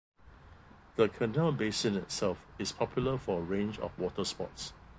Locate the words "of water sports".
3.77-4.73